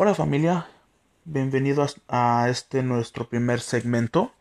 [0.00, 0.68] Hola familia,
[1.24, 4.32] bienvenidos a este nuestro primer segmento.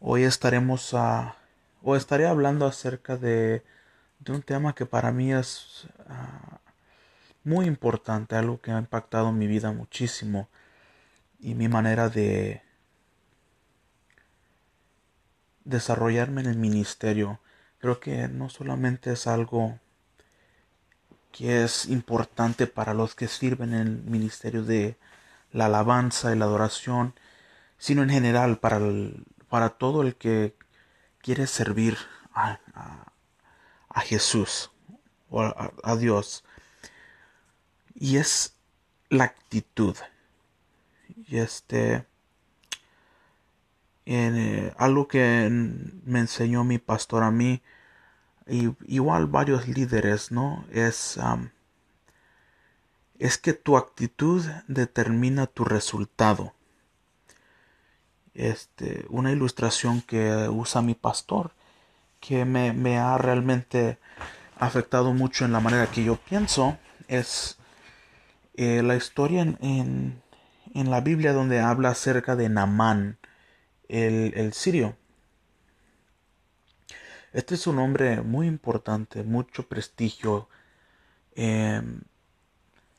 [0.00, 1.36] Hoy estaremos a,
[1.82, 3.62] o estaré hablando acerca de,
[4.20, 6.60] de un tema que para mí es ah,
[7.44, 10.48] muy importante, algo que ha impactado mi vida muchísimo
[11.40, 12.62] y mi manera de
[15.66, 17.38] desarrollarme en el ministerio.
[17.80, 19.78] Creo que no solamente es algo
[21.36, 24.96] que es importante para los que sirven en el ministerio de
[25.52, 27.14] la alabanza y la adoración,
[27.76, 28.80] sino en general para,
[29.50, 30.56] para todo el que
[31.20, 31.98] quiere servir
[32.32, 32.58] a,
[34.04, 34.70] Jesús
[35.28, 36.42] o a, Dios.
[37.94, 38.56] Y es
[39.10, 39.96] la actitud.
[41.26, 42.06] Y este,
[44.06, 47.60] en, eh, algo que me enseñó mi pastor a mí,
[48.46, 50.64] y igual varios líderes, ¿no?
[50.70, 51.18] Es,
[53.18, 56.52] es que tu actitud determina tu resultado.
[58.34, 61.52] Este, una ilustración que usa mi pastor,
[62.20, 63.98] que me, me ha realmente
[64.58, 66.78] afectado mucho en la manera que yo pienso,
[67.08, 67.58] es
[68.54, 70.22] eh, la historia en,
[70.74, 73.18] en, la Biblia donde habla acerca de Namán,
[73.88, 74.96] el, el sirio.
[77.36, 80.48] Este es un hombre muy importante, mucho prestigio.
[81.34, 82.00] Em,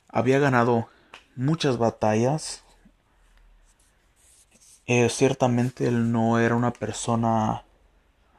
[0.08, 0.88] había ganado
[1.34, 2.62] muchas batallas.
[4.86, 7.64] Eh, ciertamente él no era una persona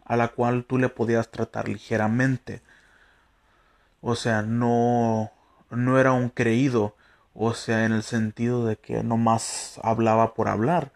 [0.05, 2.61] a la cual tú le podías tratar ligeramente.
[3.99, 5.33] O sea, no,
[5.69, 6.95] no era un creído.
[7.33, 10.93] O sea, en el sentido de que no más hablaba por hablar.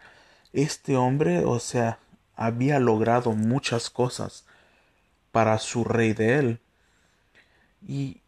[0.54, 1.98] Este hombre, o sea,
[2.36, 4.46] había logrado muchas cosas
[5.34, 6.60] para su rey de él.
[7.84, 8.22] Y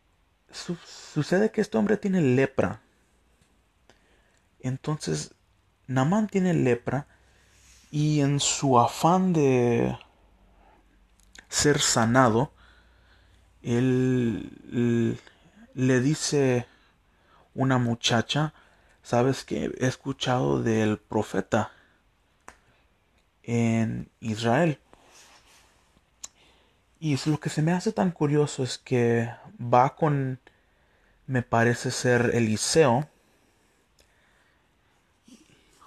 [0.50, 2.82] sucede que este hombre tiene lepra.
[4.58, 5.32] Entonces,
[5.86, 7.06] Namán tiene lepra
[7.92, 9.96] y en su afán de
[11.48, 12.52] ser sanado,
[13.62, 15.20] él
[15.74, 16.66] le dice
[17.54, 18.52] una muchacha,
[19.04, 21.70] sabes que he escuchado del profeta
[23.44, 24.80] en Israel.
[26.98, 29.30] Y lo que se me hace tan curioso es que
[29.60, 30.40] va con,
[31.26, 33.08] me parece ser Eliseo.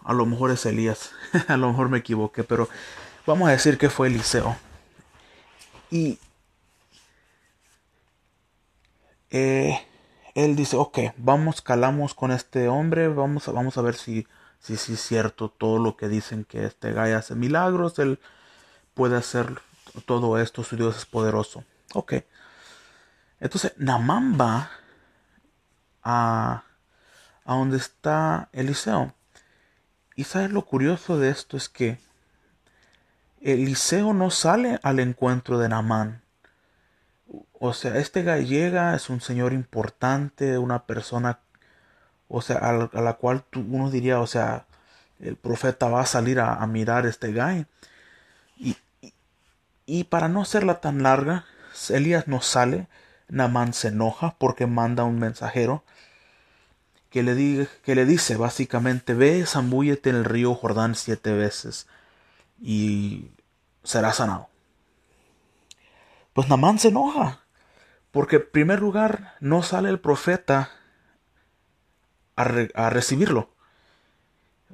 [0.04, 1.12] A lo mejor es Elías,
[1.48, 2.70] a lo mejor me equivoqué, pero
[3.26, 4.56] vamos a decir que fue Eliseo.
[5.92, 6.20] Y
[9.32, 9.80] eh,
[10.36, 14.28] él dice, ok, vamos, calamos con este hombre, vamos, vamos a ver si,
[14.60, 18.20] si, si es cierto todo lo que dicen que este gallo hace milagros, él
[18.94, 19.62] puede hacer
[20.06, 21.64] todo esto, su Dios es poderoso.
[21.94, 22.14] Ok.
[23.40, 24.70] Entonces, Namán va
[26.04, 26.64] a,
[27.46, 29.14] a donde está Eliseo.
[30.16, 31.98] Y sabes lo curioso de esto es que
[33.42, 36.22] Eliseo no sale al encuentro de Namán.
[37.54, 41.40] O sea, este gallega es un señor importante, una persona,
[42.28, 44.66] o sea, a, la cual uno diría, o sea,
[45.20, 47.66] el profeta va a salir a, a mirar este gay.
[49.92, 51.46] Y, para no hacerla tan larga,
[51.90, 52.88] Elías no sale,
[53.28, 55.84] Namán se enoja porque manda un mensajero
[57.10, 61.88] que le, que le dice básicamente, ve, zambúllete en el río Jordán siete veces
[62.62, 63.32] y
[63.84, 64.48] será sanado.
[66.34, 67.40] Pues Namán se enoja,
[68.12, 70.70] porque en primer lugar no sale el profeta
[72.36, 72.44] a,
[72.76, 73.50] a recibirlo.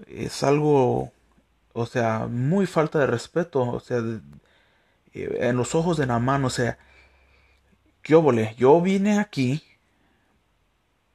[0.08, 1.14] Es algo,
[1.72, 4.02] o sea, muy falta de respeto, o sea,
[5.16, 6.78] en los ojos de Namán, o sea,
[8.02, 8.54] ¿qué óvole?
[8.58, 9.64] Yo vine aquí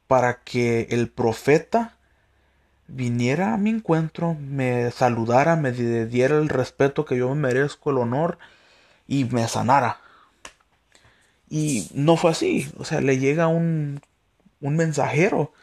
[0.07, 1.97] para que el profeta
[2.87, 7.97] viniera a mi encuentro, me saludara, me diera el respeto que yo me merezco, el
[7.97, 8.37] honor
[9.07, 10.01] y me sanara.
[11.49, 14.01] Y no fue así, o sea, le llega un,
[14.59, 15.53] un mensajero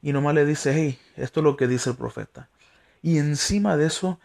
[0.00, 2.48] y nomás le dice, hey, esto es lo que dice el profeta.
[3.02, 4.18] Y encima de eso,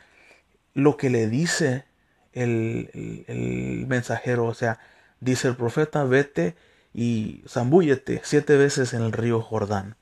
[0.74, 1.89] lo que le dice
[2.34, 4.80] el, mensajero, o sea,
[5.20, 6.56] dice el profeta, vete
[6.94, 9.96] y zambúllete siete veces en el río Jordán.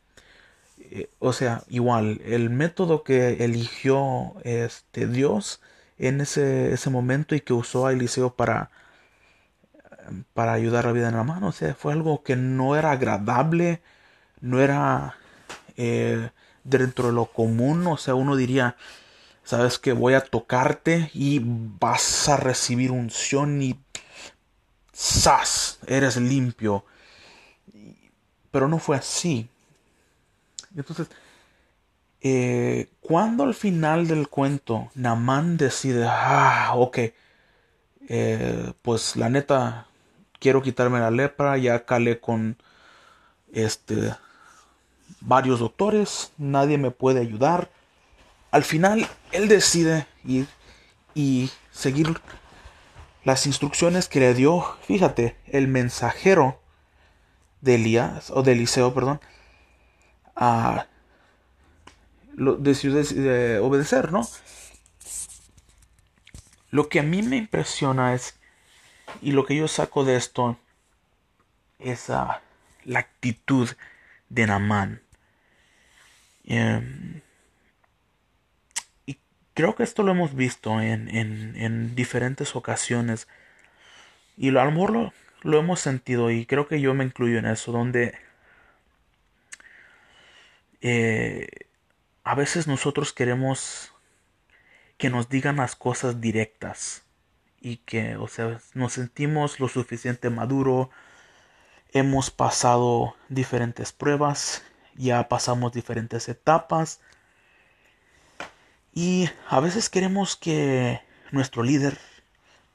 [0.80, 5.62] Eh, o sea, igual, el método que eligió este Dios
[5.98, 8.72] en ese, ese momento y que usó a Eliseo para,
[10.34, 12.92] para ayudar a la vida en la mano, o sea, fue algo que no era
[12.92, 13.82] agradable,
[14.42, 15.16] no era
[15.76, 16.30] eh,
[16.64, 18.76] dentro de lo común, o sea, uno diría,
[19.48, 23.80] sabes que voy a tocarte y vas a recibir unción y
[24.94, 25.80] ¡zas!
[25.88, 26.84] eres limpio.
[28.52, 29.48] Pero no fue así.
[30.76, 31.08] Entonces,
[32.20, 36.98] eh, cuando al final del cuento Namán decide, ah, ok,
[38.10, 39.88] eh, pues la neta,
[40.40, 42.58] quiero quitarme la lepra, ya calé con
[43.54, 44.14] este
[45.22, 47.77] varios doctores, nadie me puede ayudar.
[48.52, 50.48] Al final, él decide ir
[51.14, 52.22] y seguir
[53.24, 56.62] las instrucciones que le dio, fíjate, el mensajero
[57.62, 59.20] de Elías, o de Eliseo, perdón,
[60.36, 60.88] a
[62.36, 64.22] lo, de, obedecer, ¿no?
[66.70, 68.36] Lo que a mí me impresiona es,
[69.22, 70.58] y lo que yo saco de esto,
[71.80, 73.70] es la actitud
[74.30, 75.02] de Namán.
[76.46, 77.22] Em,
[79.58, 83.28] creo que esto lo hemos visto en, en, diferentes ocasiones.
[84.38, 87.72] Y a lo lo, lo hemos sentido, y creo que yo me incluyo en eso,
[87.72, 88.16] donde
[90.82, 91.48] eh,
[92.24, 93.94] a veces nosotros queremos
[95.00, 97.02] que nos digan las cosas directas
[97.60, 100.92] y que, o sea, nos sentimos lo suficiente maduro,
[101.94, 104.64] hemos pasado diferentes pruebas,
[104.94, 107.02] ya pasamos diferentes etapas
[108.98, 111.02] y a veces queremos que
[111.32, 112.00] nuestro líder,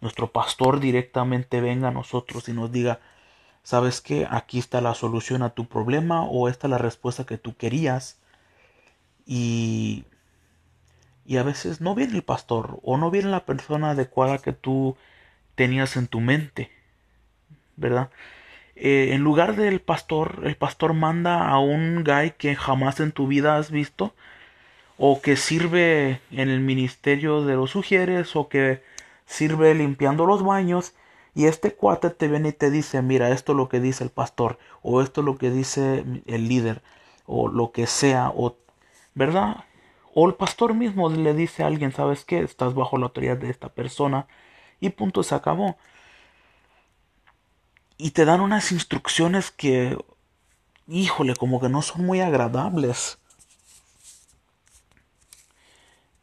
[0.01, 3.01] nuestro pastor directamente venga a nosotros y nos diga,
[3.65, 7.39] sabes que aquí está la solución a tu problema o esta es la respuesta que
[7.39, 8.21] tú querías
[9.27, 10.05] y
[11.27, 14.97] y a veces no viene el pastor o no viene la persona adecuada que tú
[15.57, 16.71] tenías en tu mente,
[17.75, 18.11] ¿verdad?
[18.77, 23.27] Eh, en lugar del pastor, el pastor manda a un guy que jamás en tu
[23.27, 24.15] vida has visto,
[25.05, 28.85] o que sirve en el ministerio de los sugieres, o que
[29.27, 30.95] sirve limpiando los baños,
[31.35, 34.11] y este cuate te viene y te dice, mira, esto es lo que dice el
[34.11, 36.83] pastor, o esto es lo que dice el líder,
[37.27, 38.57] o lo que sea, o,
[39.13, 39.65] ¿verdad?
[40.15, 42.39] O el pastor mismo le dice a alguien, ¿sabes qué?
[42.39, 44.29] Estás bajo la autoridad de esta persona
[44.79, 45.79] y punto, se acabó.
[47.97, 49.99] Y te dan unas instrucciones que,
[50.87, 53.19] híjole, como que no son muy agradables.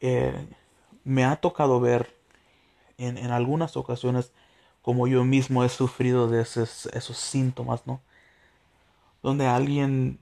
[0.00, 0.46] Eh,
[1.04, 2.14] me ha tocado ver
[2.98, 4.32] en, en, algunas ocasiones
[4.82, 8.00] como yo mismo he sufrido de esos, esos síntomas, ¿no?
[9.22, 10.18] Donde alguien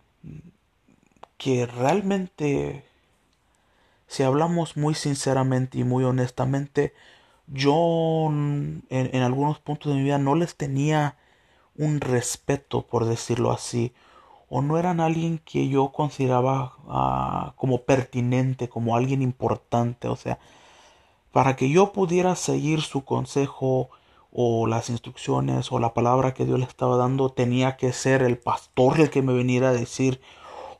[1.36, 2.84] que realmente
[4.08, 6.94] si hablamos muy sinceramente y muy honestamente,
[7.46, 11.16] yo en, algunos puntos de mi vida no les tenía
[11.76, 13.92] un respeto, por decirlo así,
[14.48, 20.38] o no eran alguien que yo consideraba ah, como pertinente, como alguien importante, o sea,
[21.32, 23.90] para que yo pudiera seguir su consejo
[24.32, 28.38] o las instrucciones o la palabra que Dios le estaba dando, tenía que ser el
[28.38, 30.20] pastor el que me viniera a decir,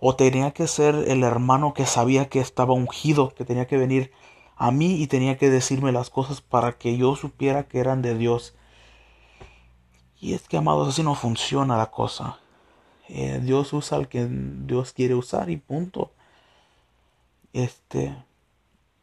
[0.01, 4.13] o tenía que ser el hermano que sabía que estaba ungido, que tenía que venir
[4.57, 8.17] a mí y tenía que decirme las cosas para que yo supiera que eran de
[8.17, 8.55] Dios.
[10.21, 12.39] Y es que, amados, así no funciona la cosa.
[13.09, 16.13] Eh, Dios usa al que Dios quiere usar y punto.
[17.53, 18.15] Este,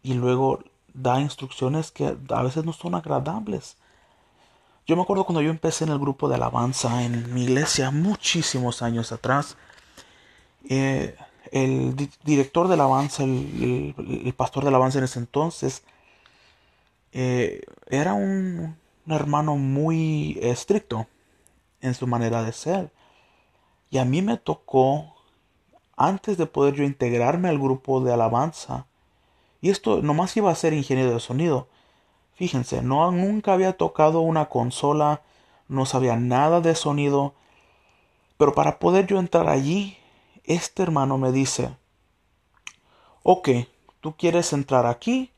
[0.03, 0.63] y luego
[0.93, 3.77] da instrucciones que a veces no son agradables.
[4.87, 8.83] Yo me acuerdo cuando yo empecé en el grupo de alabanza en mi iglesia muchísimos
[8.83, 9.57] años atrás.
[10.69, 11.15] Eh,
[11.51, 15.83] el director de alabanza, el, pastor de alabanza en ese entonces,
[17.13, 21.07] eh, era un, hermano muy estricto
[21.81, 22.91] en su manera de ser.
[23.95, 25.15] Y a mí me tocó,
[25.95, 28.87] antes de poder yo integrarme al grupo de alabanza,
[29.61, 31.69] y esto nomás iba a ser ingeniero de sonido.
[32.33, 35.21] Fíjense, no, nunca había tocado una consola,
[35.69, 37.35] no sabía nada de sonido,
[38.35, 39.97] pero para poder yo entrar allí
[40.43, 41.73] este hermano me dice,
[43.23, 43.49] ok,
[44.01, 45.31] tú quieres entrar aquí,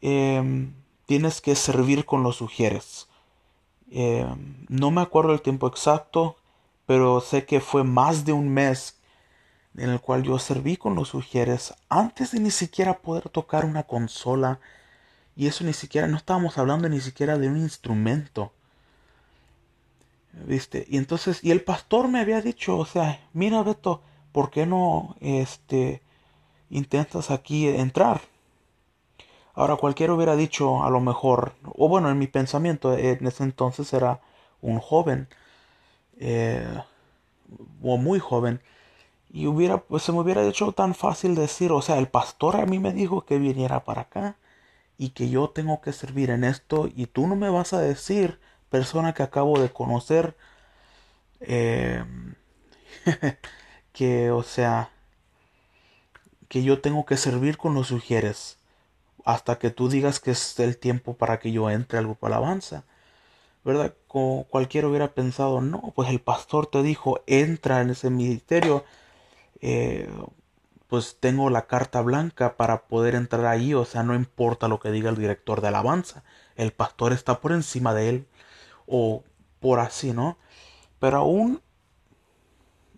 [0.00, 0.74] em,
[1.06, 3.06] tienes que servir con los sugieres.
[3.88, 6.38] Em, no me acuerdo el tiempo exacto,
[6.86, 8.96] pero sé que fue más de un mes
[9.76, 13.82] en el cual yo serví con los sugieres antes de ni siquiera poder tocar una
[13.82, 14.60] consola.
[15.36, 18.52] Y eso ni siquiera, no estábamos hablando ni siquiera de un instrumento.
[20.32, 20.86] ¿Viste?
[20.88, 24.02] Y entonces, y el pastor me había dicho, o sea, mira Beto,
[24.32, 26.02] ¿por qué no este
[26.70, 28.20] intentas aquí entrar?
[29.54, 33.92] Ahora cualquiera hubiera dicho a lo mejor, o bueno, en mi pensamiento en ese entonces
[33.94, 34.20] era
[34.60, 35.28] un joven,
[36.18, 36.66] eh,
[37.82, 38.60] o muy joven,
[39.30, 42.66] y hubiera, pues se me hubiera hecho tan fácil decir, o sea, el pastor a
[42.66, 44.36] mí me dijo que viniera para acá
[44.98, 48.40] y que yo tengo que servir en esto y tú no me vas a decir
[48.70, 50.36] persona que acabo de conocer,
[51.40, 52.04] eh,
[53.92, 54.90] que, o sea,
[56.48, 58.58] que yo tengo que servir con los sugieres
[59.24, 62.84] hasta que tú digas que es el tiempo para que yo entre al grupo alabanza.
[63.66, 63.94] ¿Verdad?
[64.08, 68.84] Como cualquiera hubiera pensado, no, pues el pastor te dijo, entra en ese ministerio.
[69.60, 70.08] Eh,
[70.88, 74.90] pues tengo la carta blanca para poder entrar ahí, o sea, no importa lo que
[74.90, 76.22] diga el director de alabanza,
[76.54, 78.26] el pastor está por encima de él,
[78.86, 79.24] o
[79.60, 80.38] por así, ¿no?
[81.00, 81.60] Pero aún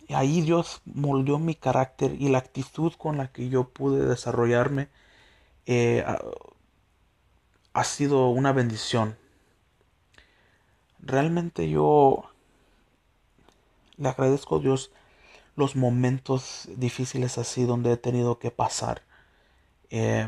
[0.09, 4.89] ahí Dios moldeó mi carácter y la actitud con la que yo pude desarrollarme
[5.65, 6.05] eh,
[7.73, 9.17] ha, sido una bendición.
[11.01, 12.23] Realmente yo
[13.97, 14.91] le agradezco a Dios
[15.55, 19.03] los momentos difíciles así donde he tenido que pasar.
[19.89, 20.27] Eh,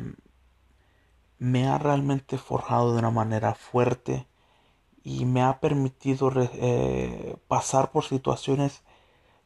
[1.40, 4.28] me ha realmente forjado de una manera fuerte
[5.04, 8.82] y me ha permitido eh, pasar por situaciones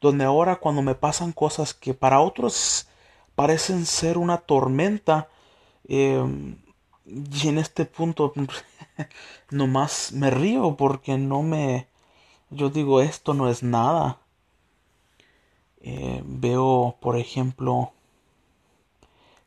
[0.02, 2.88] donde ahora cuando me pasan cosas que para otros
[3.36, 5.30] parecen ser una tormenta,
[5.88, 6.58] Em,
[7.06, 8.34] y en este punto
[9.52, 11.88] nomás me río porque no me...
[12.50, 14.20] Yo digo, esto no es nada.
[15.82, 17.94] Eh, veo, por ejemplo,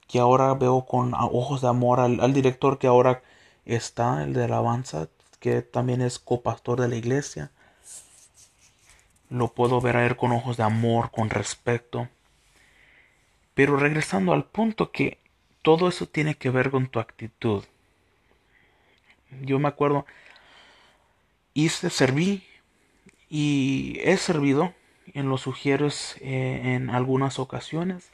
[0.06, 3.22] que ahora veo con ojos de amor al, director que ahora
[3.64, 5.08] está, el de alabanza,
[5.40, 7.50] que también es copastor de la iglesia.
[9.30, 12.08] Lo puedo ver a él con ojos de amor, con respeto.
[13.54, 15.18] Pero regresando al punto que
[15.68, 17.62] todo eso tiene que ver con tu actitud.
[19.42, 20.06] Yo me acuerdo,
[21.52, 22.42] hice, serví
[23.28, 24.72] y he servido
[25.12, 28.12] en los sugieres eh, en algunas ocasiones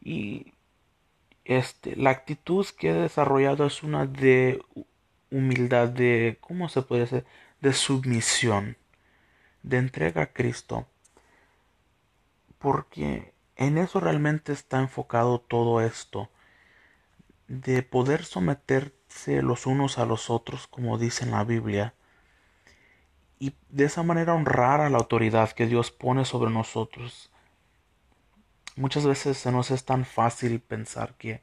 [0.00, 0.54] y
[1.44, 4.62] este, la actitud que he desarrollado es una de
[5.30, 7.26] humildad, de, ¿cómo se puede decir?
[7.60, 8.78] De submisión,
[9.62, 10.86] de entrega a Cristo.
[12.58, 16.30] Porque en eso realmente está enfocado todo esto
[17.48, 21.94] de poder someterse los unos a los otros, como dice en la Biblia,
[23.38, 27.30] y de esa manera honrar a la autoridad que Dios pone sobre nosotros.
[28.76, 31.42] Muchas veces se nos es tan fácil pensar que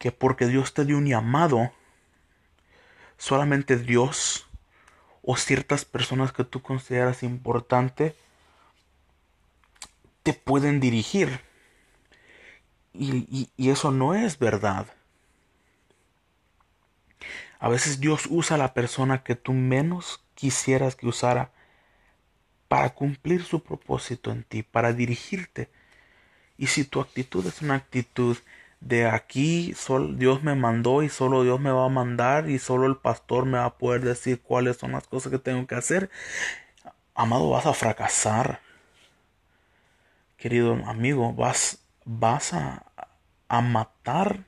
[0.00, 1.70] que porque Dios te dio un llamado,
[3.18, 4.48] solamente Dios
[5.22, 8.16] o ciertas personas que tú consideras importante
[10.22, 11.40] te pueden dirigir.
[12.92, 14.86] Y, eso no es verdad.
[17.58, 21.52] A veces Dios usa a la persona que tú menos quisieras que usara
[22.68, 25.68] para cumplir su propósito en ti, para dirigirte.
[26.56, 28.36] Y si tu actitud es una actitud
[28.80, 32.86] de aquí, solo Dios me mandó y solo Dios me va a mandar y solo
[32.86, 36.10] el pastor me va a poder decir cuáles son las cosas que tengo que hacer,
[37.14, 38.60] amado, vas a fracasar.
[40.36, 41.78] Querido amigo, vas
[42.12, 42.86] vas a,
[43.48, 44.46] a matar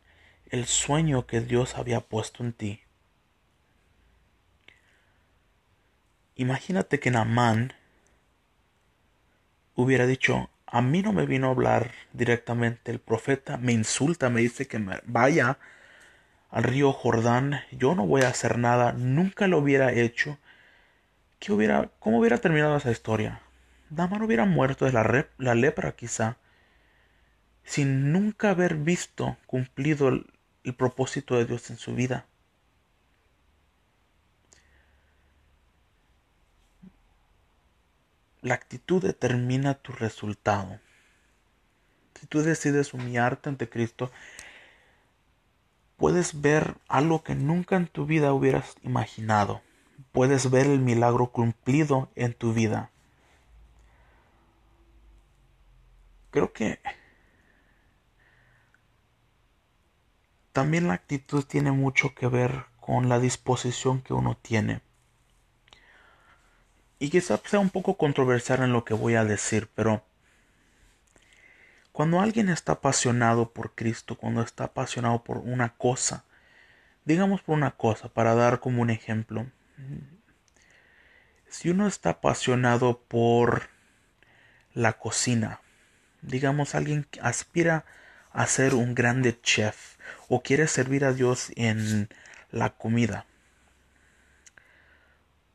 [0.51, 2.81] el sueño que Dios había puesto en ti.
[6.35, 7.73] Imagínate que Namán
[9.77, 14.41] hubiera dicho, a mí no me vino a hablar directamente el profeta, me insulta, me
[14.41, 15.59] dice que me vaya
[16.51, 20.39] al río Jordán, yo no voy a hacer nada, nunca lo hubiera hecho.
[21.39, 23.41] ¿Qué hubiera, ¿Cómo hubiera terminado esa historia?
[23.89, 26.39] Namán hubiera muerto de la, la lepra quizá
[27.65, 30.27] sin nunca haber visto cumplido el,
[30.77, 32.27] propósito de Dios en su vida.
[38.41, 40.81] La actitud determina tu resultado.
[42.19, 44.13] Si tú decides humillarte ante Cristo,
[45.97, 49.63] puedes ver algo que nunca en tu vida hubieras imaginado.
[50.13, 52.91] Puedes ver el milagro cumplido en tu vida.
[56.31, 56.81] Creo que
[60.53, 64.83] También la actitud tiene mucho que ver con la disposición que uno tiene.
[66.99, 70.05] Y quizá sea un poco controversial en lo que voy a decir, pero
[71.91, 76.25] cuando alguien está apasionado por Cristo, cuando está apasionado por una cosa,
[77.05, 79.47] digamos por una cosa, para dar como un ejemplo,
[81.49, 83.69] si uno está apasionado por
[84.75, 85.61] la cocina,
[86.23, 87.85] digamos alguien que aspira
[88.33, 89.92] a ser un grande chef,
[90.29, 92.09] o quieres servir a Dios en
[92.51, 93.27] la comida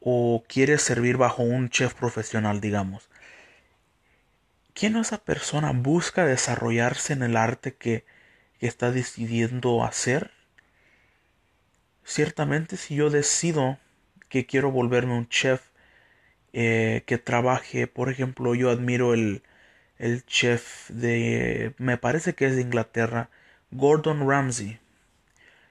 [0.10, 3.10] o quieres servir bajo un chef profesional, digamos.
[4.74, 8.06] ¿Quién esa persona busca desarrollarse en el arte que,
[8.62, 10.32] está decidiendo hacer?
[12.06, 13.80] Ciertamente si yo decido
[14.30, 15.62] que quiero volverme un chef
[16.54, 19.44] eh, que trabaje, por ejemplo, yo admiro el,
[19.98, 23.30] el chef de, me parece que es de Inglaterra,
[23.72, 24.80] Gordon Ramsay.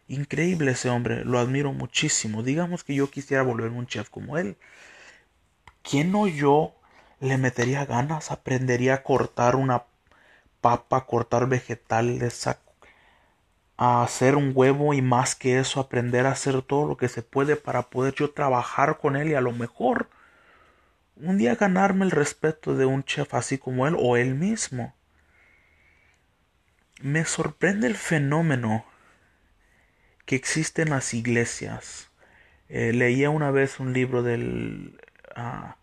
[0.08, 2.42] Increíble ese hombre, lo admiro muchísimo.
[2.42, 4.56] Digamos que yo quisiera volverme un chef como él.
[5.82, 6.74] ¿Quién o yo
[7.20, 8.30] le metería ganas?
[8.30, 9.84] Aprendería a cortar una
[10.60, 12.58] papa, cortar vegetales, a,
[13.78, 17.22] a hacer un huevo y más que eso, aprender a hacer todo lo que se
[17.22, 20.08] puede para poder yo trabajar con él y a lo mejor
[21.16, 24.94] un día ganarme el respeto de un chef así como él o él mismo.
[27.00, 28.84] Me sorprende el fenómeno
[30.24, 32.10] que existe en las iglesias.
[32.68, 35.00] Eh, leía una vez un libro del,
[35.34, 35.76] ah,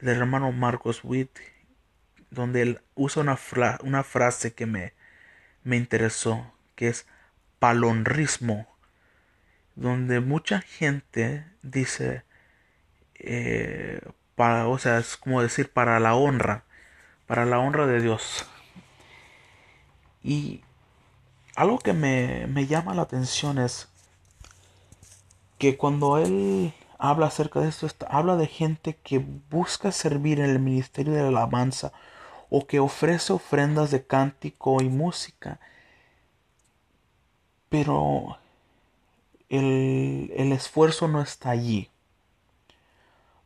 [0.00, 1.30] del hermano Marcos Witt,
[2.30, 3.38] donde él usa una,
[3.82, 4.94] una frase que me,
[5.64, 7.06] me interesó, que es
[7.58, 8.66] palonrismo,
[9.76, 12.24] donde mucha gente dice,
[13.14, 14.00] eh,
[14.34, 16.64] para, o sea, es como decir para la honra,
[17.26, 18.48] para la honra de Dios.
[20.22, 20.62] Y
[21.56, 23.88] algo que me, me llama la atención es
[25.58, 29.18] que cuando él habla acerca de esto, habla de gente que
[29.50, 31.92] busca servir en el ministerio de la alabanza
[32.50, 35.60] o que ofrece ofrendas de cántico y música.
[37.68, 38.38] Pero
[39.48, 41.90] el, el esfuerzo no está allí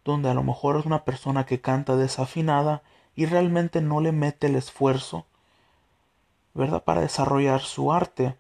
[0.05, 2.83] donde a lo mejor es una persona que canta desafinada
[3.15, 5.27] y realmente no le mete el esfuerzo,
[6.55, 6.85] ¿verdad?
[6.85, 8.37] Para desarrollar su arte,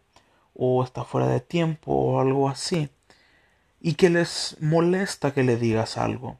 [0.54, 2.90] o está fuera de tiempo, o algo así,
[3.80, 6.38] y que les molesta que le digas algo.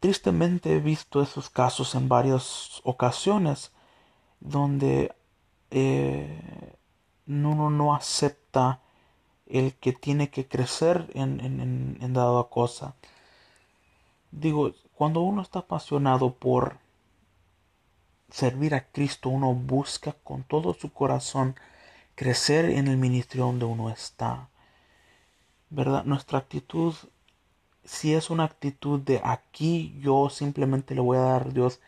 [0.00, 3.72] Tristemente he visto esos casos en varias ocasiones
[4.40, 5.14] donde
[5.70, 6.74] eh,
[7.26, 8.80] uno no acepta
[9.46, 12.94] el que tiene que crecer en, en, en dada cosa
[14.30, 16.78] Digo, cuando uno está apasionado por
[18.30, 21.56] servir a Cristo, uno busca con todo su corazón
[22.14, 24.48] crecer en el ministerio donde uno está.
[25.70, 26.04] ¿Verdad?
[26.04, 26.94] Nuestra actitud,
[27.84, 31.80] si es una actitud de aquí yo simplemente le voy a dar a Dios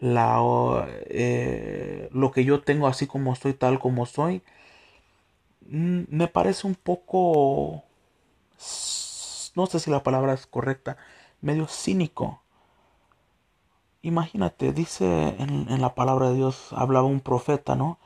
[0.00, 4.42] la, eh, lo que yo tengo así como soy, tal como soy,
[5.68, 7.84] mm, me parece un poco,
[9.56, 10.96] no sé si la palabra es correcta,
[11.40, 12.42] medio cínico.
[14.02, 17.98] Imagínate, dice en, la palabra de Dios, hablaba un profeta, ¿no?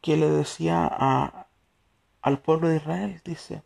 [0.00, 1.46] Que le decía a,
[2.22, 3.62] al pueblo de Israel, dice,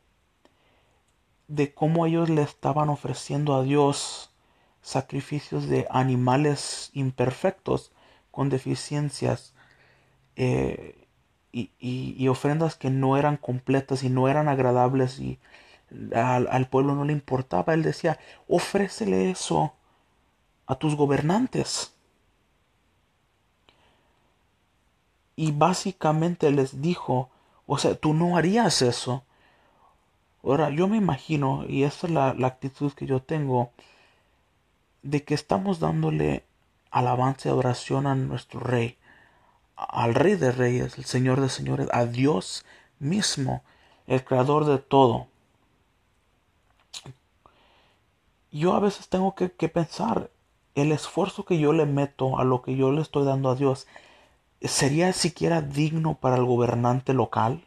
[1.48, 4.30] de cómo ellos le estaban ofreciendo a Dios
[4.82, 7.92] sacrificios de animales imperfectos
[8.30, 9.54] con deficiencias
[10.36, 11.06] eh,
[11.52, 15.38] y, ofrendas que no eran completas y no eran agradables y
[16.14, 17.74] al, al, pueblo no le importaba.
[17.74, 18.18] Él decía,
[18.48, 19.74] ofrécele eso
[20.66, 21.94] a tus gobernantes.
[25.36, 27.30] Y básicamente les dijo,
[27.66, 29.24] o sea, tú no harías eso.
[30.42, 33.70] Ahora, yo me imagino, y esa es la, la actitud que yo tengo,
[35.02, 36.44] de que estamos dándole
[36.90, 38.96] alabanza y adoración a nuestro rey
[39.76, 42.64] al Rey de Reyes, el Señor de Señores, a Dios
[42.98, 43.62] mismo,
[44.06, 45.28] el Creador de todo.
[48.56, 50.30] Yo a veces tengo que, pensar,
[50.74, 53.86] el esfuerzo que yo le meto a lo que yo le estoy dando a Dios,
[54.62, 57.62] ¿sería siquiera digno para el gobernante local?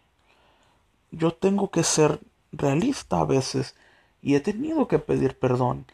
[1.11, 2.21] Yo tengo que ser
[2.51, 3.75] realista a veces
[4.23, 5.85] y he tenido que pedir perdón,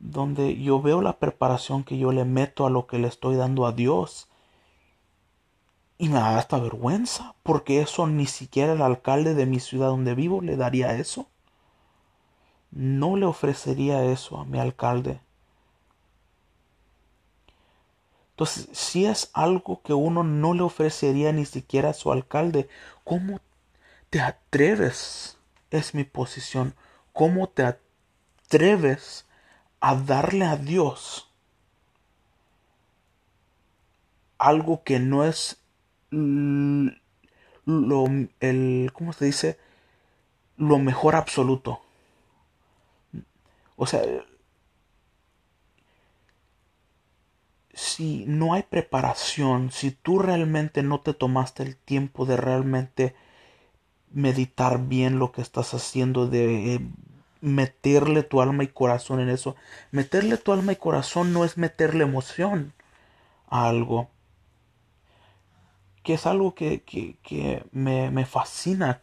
[0.00, 3.64] donde yo veo la preparación que yo le meto a lo que le estoy dando
[3.64, 4.28] a Dios
[5.96, 10.14] y me da hasta vergüenza, porque eso ni siquiera el alcalde de mi ciudad donde
[10.14, 11.26] vivo le daría eso.
[12.72, 15.20] No le ofrecería eso a mi alcalde.
[18.30, 22.68] Entonces, si es algo que uno no le ofrecería ni siquiera a su alcalde,
[23.04, 23.40] ¿cómo
[24.10, 25.38] te atreves?
[25.70, 26.74] Es mi posición.
[27.12, 29.26] ¿Cómo te atreves
[29.80, 31.30] a darle a Dios
[34.38, 35.62] algo que no es
[36.10, 38.06] lo,
[38.40, 39.58] el, ¿cómo se dice?
[40.56, 41.80] Lo mejor absoluto.
[43.82, 44.02] O sea,
[47.74, 53.16] si no hay preparación, si tú realmente no te tomaste el tiempo de realmente
[54.12, 56.80] meditar bien lo que estás haciendo, de eh,
[57.40, 59.56] meterle tu alma y corazón en eso.
[59.90, 62.74] Meterle tu alma y corazón no es meterle emoción
[63.48, 64.10] a algo
[66.04, 69.00] que es algo que, que, me, me, fascina,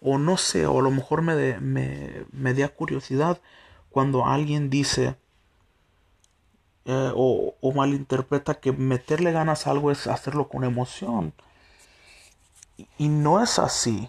[0.00, 3.40] o no sé, o a lo mejor me, me, me da curiosidad,
[3.90, 5.16] cuando alguien dice
[6.86, 11.34] eh, o, malinterpreta que meterle ganas a algo es hacerlo con emoción.
[12.98, 14.08] Y, no es así.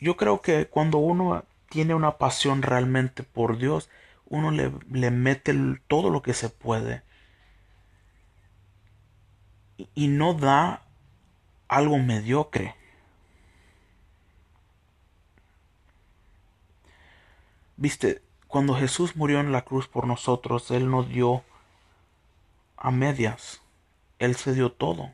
[0.00, 3.90] Yo creo que cuando uno tiene una pasión realmente por Dios,
[4.28, 5.54] uno le, le mete
[5.88, 7.02] todo lo que se puede.
[9.94, 10.82] Y no da
[11.68, 12.74] algo mediocre.
[17.76, 21.44] Viste, cuando Jesús murió en la cruz por nosotros, Él nos dio
[22.76, 23.60] a medias.
[24.18, 25.10] Él se dio todo.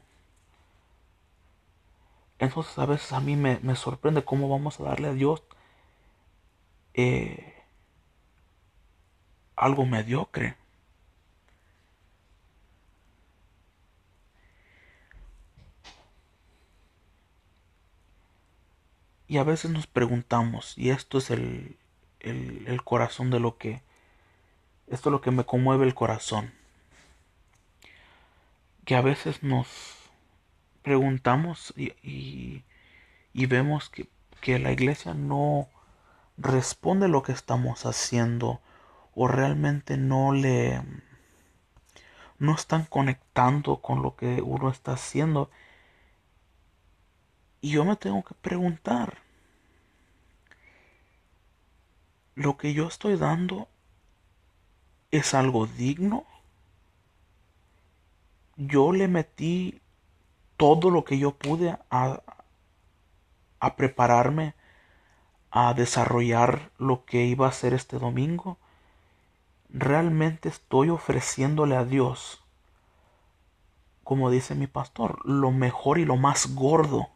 [2.39, 5.43] Entonces a veces a mí me, sorprende cómo vamos a darle a Dios
[6.95, 7.55] eh,
[9.57, 10.57] algo mediocre.
[19.29, 21.79] Y a veces nos preguntamos, y esto es el,
[22.23, 23.83] el, corazón de lo que...
[24.89, 26.53] Esto es lo que me conmueve el corazón.
[28.85, 29.69] Que a veces nos
[30.83, 32.65] preguntamos y,
[33.33, 34.09] y, vemos que,
[34.41, 35.69] que la iglesia no
[36.37, 38.61] responde lo que estamos haciendo
[39.15, 40.83] o realmente no le
[42.39, 45.51] no están conectando con lo que uno está haciendo
[47.61, 49.19] y yo me tengo que preguntar
[52.35, 53.69] lo que yo estoy dando
[55.11, 56.25] es algo digno.
[58.57, 59.81] Yo le metí
[60.57, 62.23] todo lo que yo pude a,
[63.77, 64.55] prepararme
[65.51, 68.59] a desarrollar lo que iba a hacer este domingo.
[69.69, 72.43] Realmente estoy ofreciéndole a Dios,
[74.05, 77.09] como dice mi pastor, lo mejor y lo más gordo.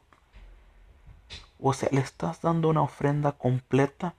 [1.59, 4.15] O sea, le estás dando una ofrenda completa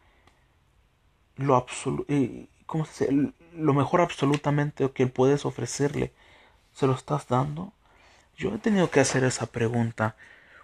[1.38, 1.66] lo,
[2.08, 2.48] eh,
[3.56, 6.12] lo mejor absolutamente que puedes ofrecerle,
[6.74, 7.74] ¿se lo estás dando?
[8.38, 10.16] Yo he tenido que hacer esa pregunta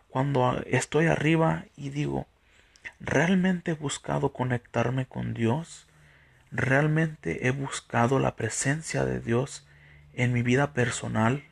[0.10, 2.28] cuando estoy arriba y digo,
[3.00, 5.88] ¿realmente he buscado conectarme con Dios?
[6.52, 9.66] ¿Realmente he buscado la presencia de Dios
[10.14, 11.44] en mi vida personal?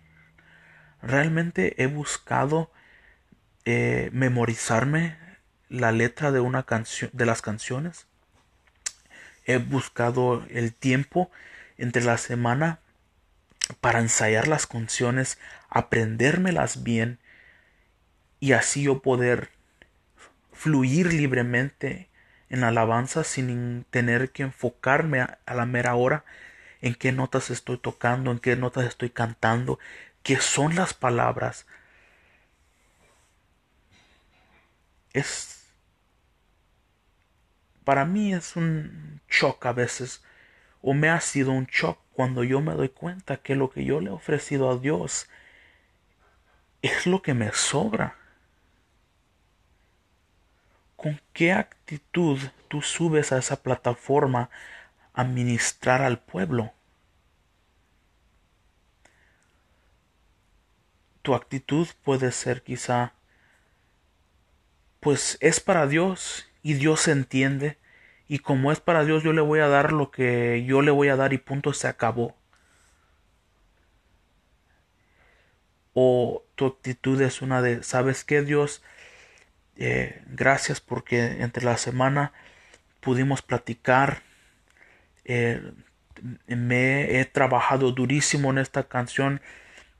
[1.01, 2.71] ¿Realmente he buscado
[3.65, 5.17] eh, memorizarme
[5.69, 8.05] la letra de una canción de las canciones?
[9.45, 11.31] He buscado el tiempo
[11.77, 12.79] entre la semana
[13.79, 15.37] para ensayar las canciones,
[15.69, 17.19] aprendérmelas bien
[18.39, 19.49] y así yo poder
[20.51, 22.09] fluir libremente
[22.49, 26.25] en alabanza sin tener que enfocarme a, la mera hora
[26.81, 29.79] en qué notas estoy tocando, en qué notas estoy cantando,
[30.23, 31.65] qué son las palabras.
[35.13, 35.60] Es
[37.83, 40.23] para mí es un shock a veces,
[40.81, 43.99] o me ha sido un shock cuando yo me doy cuenta que lo que yo
[43.99, 45.27] le he ofrecido a Dios
[46.81, 48.15] es lo que me sobra.
[50.95, 54.49] ¿Con qué actitud tú subes a esa plataforma
[55.13, 56.73] a ministrar al pueblo?
[61.23, 63.13] Tu actitud puede ser quizá,
[64.99, 67.77] pues es para Dios y Dios entiende
[68.31, 71.09] y como es para Dios yo le voy a dar lo que yo le voy
[71.09, 72.37] a dar y punto se acabó.
[75.93, 78.81] O tu actitud es una de, ¿sabes qué Dios?
[79.75, 82.31] Eh, gracias porque entre la semana
[83.01, 84.21] pudimos platicar.
[85.25, 85.61] Eh,
[86.47, 89.41] me he trabajado durísimo en esta canción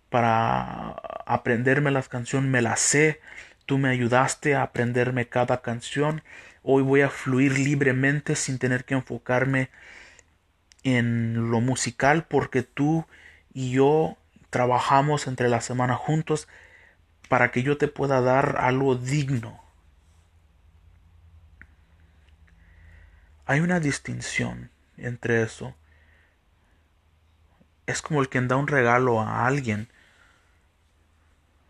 [0.10, 0.91] para
[1.26, 3.19] aprenderme las canciones, me las sé.
[3.65, 6.24] Tú me ayudaste a aprenderme cada canción
[6.63, 9.69] Hoy voy a fluir libremente sin tener que enfocarme
[10.84, 13.06] en lo musical porque tú
[13.54, 14.17] y yo
[14.50, 16.47] trabajamos entre la semana juntos
[17.30, 19.60] para que yo te pueda dar algo digno.
[23.45, 25.74] Hay una distinción entre eso.
[27.88, 29.89] Es como el que da un regalo a alguien.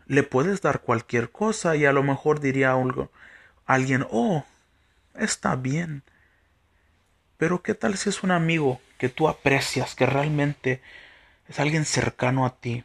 [0.06, 3.10] Le puedes dar cualquier cosa y a lo mejor diría algo,
[3.66, 4.44] alguien, oh,
[5.14, 6.02] está bien.
[7.36, 10.80] Pero ¿qué tal si es un amigo que tú aprecias, que realmente
[11.48, 12.84] es alguien cercano a ti?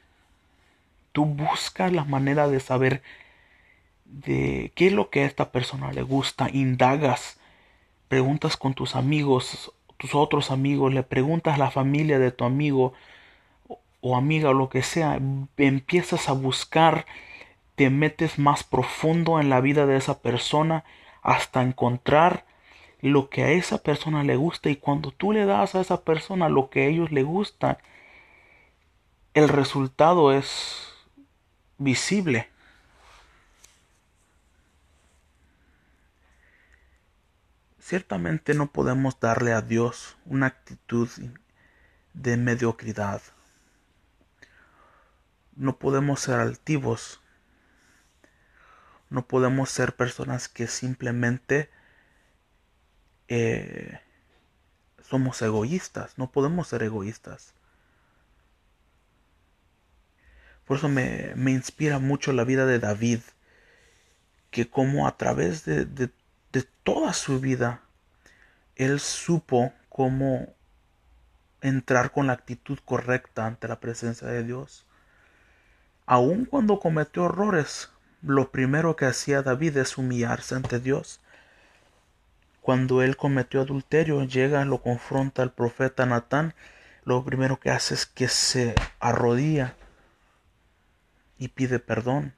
[1.11, 3.01] Tú buscas la manera de saber
[4.05, 7.37] de qué es lo que a esta persona le gusta, indagas,
[8.07, 12.93] preguntas con tus amigos, tus otros amigos, le preguntas a la familia de tu amigo
[14.01, 15.19] o amiga o lo que sea,
[15.57, 17.05] empiezas a buscar,
[17.75, 20.83] te metes más profundo en la vida de esa persona
[21.21, 22.45] hasta encontrar
[23.01, 26.49] lo que a esa persona le gusta y cuando tú le das a esa persona
[26.49, 27.79] lo que a ellos le gusta,
[29.33, 30.93] el resultado es
[31.77, 32.49] visible.
[37.79, 41.07] Ciertamente no podemos darle a Dios una actitud
[42.13, 43.21] de mediocridad.
[45.55, 47.21] No podemos ser altivos.
[49.09, 51.69] No podemos ser personas que simplemente
[53.27, 53.99] eh,
[55.01, 56.17] somos egoístas.
[56.17, 57.53] No podemos ser egoístas.
[60.65, 63.21] Por eso me, inspira mucho la vida de David,
[64.51, 66.11] que como a través de, de
[66.51, 67.81] de toda su vida,
[68.75, 70.53] él supo cómo
[71.61, 74.85] entrar con la actitud correcta ante la presencia de Dios.
[76.05, 77.91] Aun cuando cometió errores,
[78.21, 81.19] lo primero que hacía David es humillarse ante Dios.
[82.61, 86.53] Cuando él cometió adulterio, llega, lo confronta el profeta Natán,
[87.05, 89.75] lo primero que hace es que se arrodilla
[91.37, 92.33] y pide perdón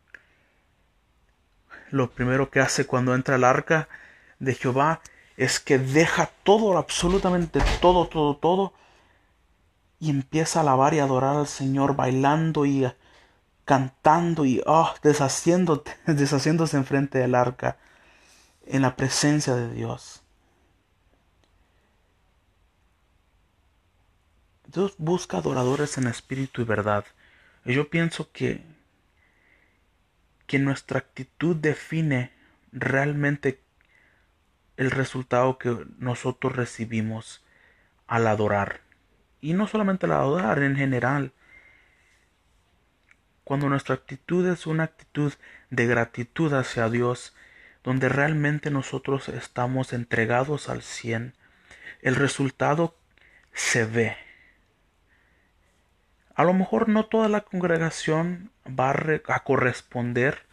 [1.91, 3.87] lo primero que hace cuando entra al arca
[4.39, 5.01] de Jehová
[5.37, 8.73] es que deja todo, absolutamente todo, todo, todo,
[9.99, 12.89] y empieza a alabar y adorar al Señor bailando y
[13.69, 17.77] cantando y oh, deshaciéndose enfrente del arca
[18.65, 20.23] en la presencia de Dios.
[24.65, 27.05] Dios busca adoradores en espíritu y verdad.
[27.63, 28.63] Y yo pienso que
[30.47, 32.31] que nuestra actitud define
[32.71, 33.61] realmente
[34.77, 37.45] el resultado que nosotros recibimos
[38.07, 38.81] al adorar.
[39.41, 41.33] Y no solamente al adorar en general.
[43.49, 45.33] Cuando nuestra actitud es una actitud
[45.71, 47.35] de gratitud hacia Dios,
[47.83, 51.33] donde realmente nosotros estamos entregados al cien,
[52.03, 52.95] el resultado
[53.51, 54.15] se ve.
[56.35, 60.43] A lo mejor no toda la congregación va a, corresponder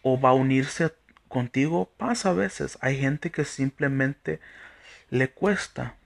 [0.00, 0.94] o va a unirse
[1.28, 1.92] contigo.
[1.98, 2.78] Pasa a veces.
[2.80, 4.40] Hay gente que simplemente
[5.10, 5.96] le cuesta.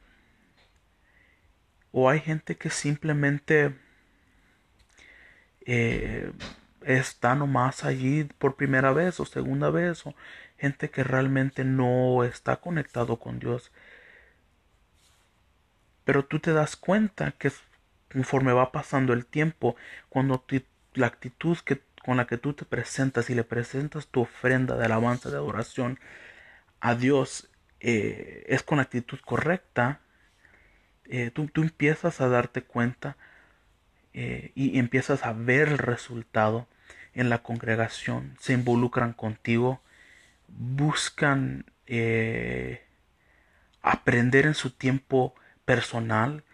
[1.92, 3.78] O hay gente que simplemente
[5.72, 6.32] eh,
[6.82, 10.04] está nomás allí por primera vez o segunda vez.
[10.06, 10.14] O
[10.58, 13.72] gente que realmente no está conectado con Dios.
[16.04, 17.52] Pero tú te das cuenta que
[18.12, 19.76] conforme va pasando el tiempo,
[20.08, 20.44] cuando
[20.94, 21.56] la actitud
[22.04, 26.00] con la que tú te presentas y le presentas tu ofrenda de alabanza, de adoración
[26.80, 27.48] a Dios,
[27.80, 30.00] eh, es con actitud correcta,
[31.04, 33.16] eh, tú, tú, empiezas a darte cuenta
[34.14, 36.66] eh, y empiezas a ver el resultado
[37.14, 39.80] en la congregación, se involucran contigo,
[40.48, 41.64] buscan
[43.82, 46.44] aprender en su tiempo personal,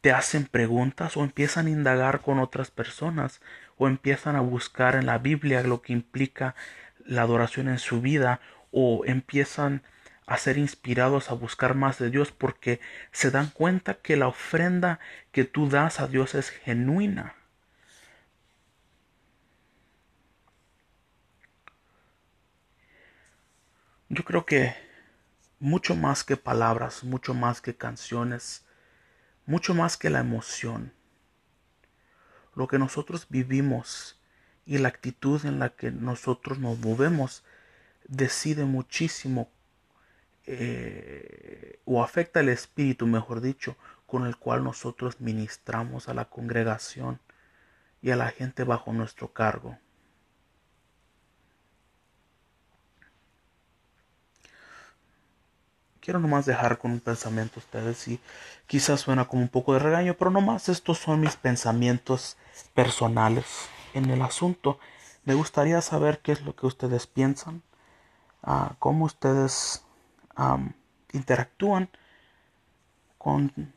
[0.00, 3.40] te hacen preguntas o empiezan a indagar con otras personas
[3.78, 6.54] o empiezan a buscar en la Biblia lo que implica
[7.06, 9.82] la adoración en su vida o empiezan
[10.26, 12.80] a ser inspirados a buscar más de Dios porque
[13.12, 15.00] se dan cuenta que la ofrenda
[15.32, 17.34] que tú das a Dios es genuina.
[24.08, 24.74] Yo creo que
[25.58, 28.64] mucho más que palabras, mucho más que canciones,
[29.46, 30.92] mucho más que la emoción.
[32.54, 34.20] Lo que nosotros vivimos
[34.66, 37.44] y la actitud en la que nosotros nos movemos
[38.06, 39.50] decide muchísimo
[40.46, 43.76] eh, o afecta el espíritu, mejor dicho,
[44.06, 47.20] con el cual nosotros ministramos a la congregación
[48.02, 49.78] y a la gente bajo nuestro cargo.
[56.04, 58.20] quiero nomás dejar con un pensamiento a ustedes y
[58.66, 62.36] quizás suena como un poco de regaño, pero nomás estos son mis pensamientos
[62.74, 63.46] personales
[63.94, 64.78] en el asunto.
[65.24, 67.62] Me gustaría saber qué es lo que ustedes piensan,
[68.42, 69.82] ah, cómo ustedes
[71.12, 71.88] interactúan
[73.18, 73.72] con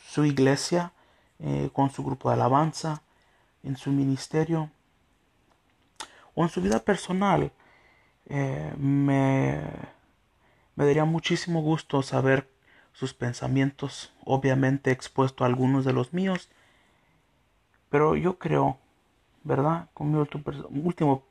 [0.00, 0.92] su iglesia,
[1.38, 3.02] eh, con su grupo de alabanza,
[3.62, 4.70] en su ministerio
[6.34, 7.52] o en su vida personal.
[8.26, 9.62] Eh, me
[10.76, 12.48] me daría muchísimo gusto saber
[12.92, 16.50] sus pensamientos, obviamente expuesto a algunos de los míos,
[17.90, 18.78] pero yo creo,
[19.44, 19.88] ¿verdad?
[19.94, 21.22] Con mi último,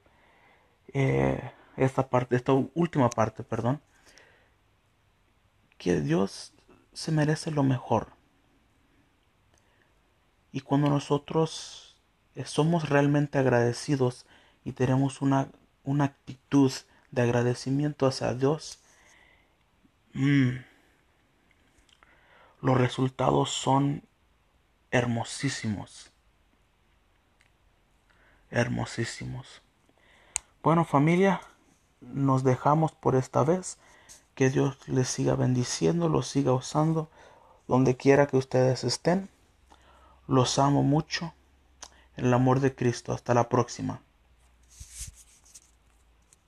[0.93, 3.81] eh, esta parte, esta última parte, perdón,
[5.83, 6.53] que Dios
[6.93, 8.07] se merece lo mejor.
[10.53, 11.97] Y cuando nosotros
[12.35, 14.25] eh, somos realmente agradecidos
[14.63, 15.49] y tenemos una,
[15.83, 16.71] una actitud
[17.11, 18.79] de agradecimiento hacia Dios,
[20.13, 20.51] mm,
[22.61, 24.03] los resultados son
[24.89, 26.11] hermosísimos.
[28.51, 29.61] Hermosísimos.
[30.61, 31.41] Bueno familia,
[31.99, 33.77] nos dejamos por esta vez.
[34.35, 37.09] Que Dios les siga bendiciendo, los siga usando
[37.67, 39.29] donde quiera que ustedes estén.
[40.27, 41.33] Los amo mucho.
[42.17, 43.13] En el amor de Cristo.
[43.13, 44.01] Hasta la próxima.